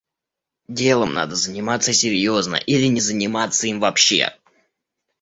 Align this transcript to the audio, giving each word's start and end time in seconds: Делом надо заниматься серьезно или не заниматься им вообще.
Делом 0.67 1.13
надо 1.13 1.35
заниматься 1.35 1.93
серьезно 1.93 2.55
или 2.55 2.87
не 2.87 2.99
заниматься 2.99 3.67
им 3.67 3.79
вообще. 3.79 4.33